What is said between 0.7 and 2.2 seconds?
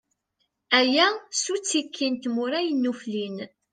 Aya, s uttiki n